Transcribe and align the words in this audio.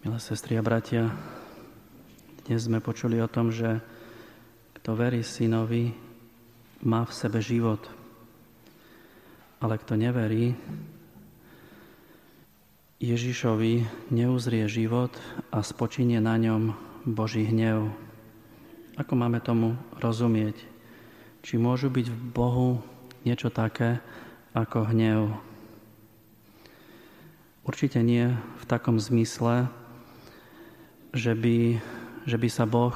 Milé 0.00 0.16
sestry 0.16 0.56
a 0.56 0.64
bratia, 0.64 1.12
dnes 2.48 2.64
sme 2.64 2.80
počuli 2.80 3.20
o 3.20 3.28
tom, 3.28 3.52
že 3.52 3.84
kto 4.80 4.96
verí 4.96 5.20
synovi, 5.20 5.92
má 6.88 7.04
v 7.04 7.12
sebe 7.12 7.44
život. 7.44 7.84
Ale 9.60 9.76
kto 9.76 10.00
neverí, 10.00 10.56
Ježišovi 12.96 14.08
neuzrie 14.08 14.64
život 14.72 15.12
a 15.52 15.60
spočinie 15.60 16.16
na 16.16 16.40
ňom 16.40 16.72
Boží 17.04 17.44
hnev. 17.44 17.92
Ako 18.96 19.12
máme 19.20 19.44
tomu 19.44 19.76
rozumieť? 20.00 20.56
Či 21.44 21.60
môžu 21.60 21.92
byť 21.92 22.08
v 22.08 22.20
Bohu 22.32 22.80
niečo 23.28 23.52
také 23.52 24.00
ako 24.56 24.96
hnev? 24.96 25.36
Určite 27.68 28.00
nie 28.00 28.32
v 28.32 28.64
takom 28.64 28.96
zmysle, 28.96 29.68
že 31.10 31.34
by, 31.34 31.82
že 32.26 32.36
by 32.38 32.48
sa 32.50 32.64
Boh 32.66 32.94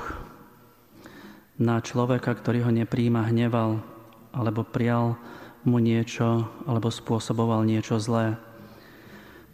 na 1.59 1.79
človeka, 1.83 2.35
ktorý 2.35 2.67
ho 2.67 2.71
nepríjima, 2.71 3.27
hneval 3.31 3.83
alebo 4.35 4.67
prial 4.67 5.19
mu 5.63 5.79
niečo 5.79 6.47
alebo 6.67 6.91
spôsoboval 6.91 7.63
niečo 7.67 7.99
zlé. 7.99 8.37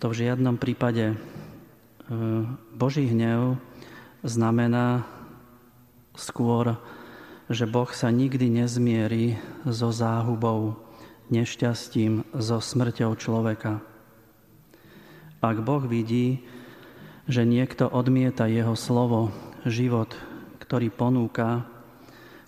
To 0.00 0.08
v 0.08 0.24
žiadnom 0.24 0.56
prípade. 0.56 1.12
E, 1.12 1.16
Boží 2.72 3.04
hnev 3.04 3.60
znamená 4.24 5.04
skôr, 6.16 6.76
že 7.52 7.68
Boh 7.68 7.88
sa 7.92 8.08
nikdy 8.08 8.48
nezmierí 8.48 9.36
so 9.68 9.92
záhubou, 9.92 10.80
nešťastím, 11.28 12.28
so 12.32 12.58
smrťou 12.58 13.12
človeka. 13.16 13.84
Ak 15.40 15.56
Boh 15.64 15.84
vidí, 15.84 16.44
že 17.30 17.46
niekto 17.46 17.86
odmieta 17.86 18.50
jeho 18.50 18.74
slovo, 18.74 19.30
život, 19.62 20.10
ktorý 20.58 20.90
ponúka, 20.90 21.62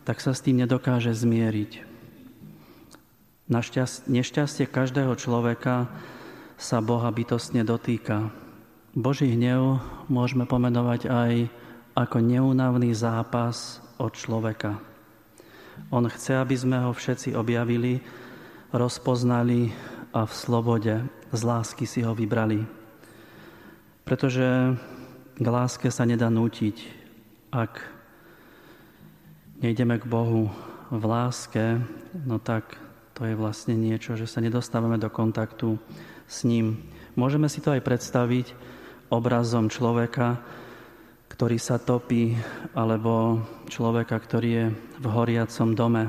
tak 0.02 0.19
sa 0.19 0.34
s 0.34 0.42
tým 0.42 0.66
nedokáže 0.66 1.14
zmieriť. 1.14 1.86
Nešťastie 4.11 4.66
každého 4.66 5.14
človeka 5.14 5.86
sa 6.58 6.83
Boha 6.83 7.14
bytostne 7.14 7.62
dotýka. 7.62 8.34
Boží 8.98 9.30
hnev 9.30 9.78
môžeme 10.11 10.50
pomenovať 10.50 11.06
aj 11.06 11.33
ako 11.94 12.19
neúnavný 12.19 12.91
zápas 12.91 13.78
od 14.02 14.19
človeka. 14.19 14.83
On 15.94 16.02
chce, 16.05 16.42
aby 16.42 16.56
sme 16.58 16.83
ho 16.83 16.91
všetci 16.91 17.39
objavili, 17.39 18.02
rozpoznali 18.74 19.70
a 20.11 20.27
v 20.27 20.33
slobode 20.33 20.94
z 21.30 21.41
lásky 21.41 21.86
si 21.86 22.02
ho 22.02 22.12
vybrali. 22.17 22.81
Pretože 24.03 24.78
k 25.39 25.47
láske 25.47 25.89
sa 25.89 26.03
nedá 26.05 26.28
nútiť, 26.28 26.77
ak 27.55 27.81
nejdeme 29.62 29.97
k 30.03 30.05
Bohu 30.11 30.50
v 30.91 31.03
láske, 31.06 31.78
no 32.12 32.36
tak 32.42 32.77
to 33.12 33.28
je 33.28 33.39
vlastne 33.39 33.78
niečo, 33.78 34.19
že 34.19 34.27
sa 34.27 34.42
nedostávame 34.42 34.98
do 34.98 35.06
kontaktu 35.12 35.78
s 36.27 36.42
ním. 36.48 36.80
Môžeme 37.14 37.47
si 37.47 37.61
to 37.61 37.70
aj 37.77 37.84
predstaviť 37.84 38.56
obrazom 39.12 39.69
človeka, 39.69 40.41
ktorý 41.28 41.56
sa 41.61 41.77
topí, 41.77 42.36
alebo 42.73 43.45
človeka, 43.69 44.17
ktorý 44.17 44.50
je 44.53 44.67
v 45.00 45.06
horiacom 45.08 45.77
dome. 45.77 46.05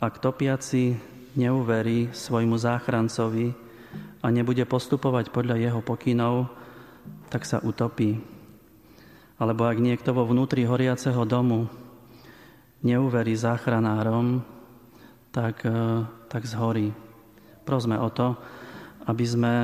Ak 0.00 0.20
topiaci 0.20 0.96
neuverí 1.36 2.12
svojmu 2.12 2.56
záchrancovi, 2.60 3.61
a 4.22 4.26
nebude 4.30 4.62
postupovať 4.62 5.34
podľa 5.34 5.58
jeho 5.58 5.80
pokynov, 5.82 6.46
tak 7.26 7.42
sa 7.42 7.58
utopí. 7.58 8.22
Alebo 9.42 9.66
ak 9.66 9.82
niekto 9.82 10.14
vo 10.14 10.22
vnútri 10.22 10.62
horiaceho 10.62 11.26
domu 11.26 11.66
neuverí 12.86 13.34
záchranárom, 13.34 14.46
tak, 15.34 15.66
e, 15.66 16.06
tak 16.30 16.46
zhorí. 16.46 16.94
Prosme 17.66 17.98
o 17.98 18.06
to, 18.14 18.38
aby 19.10 19.24
sme 19.26 19.54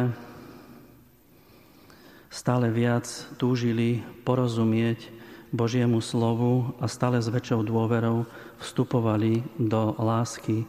stále 2.26 2.70
viac 2.74 3.06
túžili 3.38 4.02
porozumieť 4.26 5.14
Božiemu 5.54 6.02
slovu 6.04 6.76
a 6.82 6.90
stále 6.90 7.22
s 7.22 7.30
väčšou 7.30 7.64
dôverou 7.64 8.28
vstupovali 8.60 9.40
do 9.56 9.94
lásky, 9.96 10.66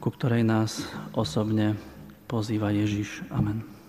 ku 0.00 0.08
ktorej 0.08 0.46
nás 0.46 0.86
osobne 1.12 1.76
pozýva 2.32 2.72
Ježiš. 2.72 3.28
Amen. 3.28 3.81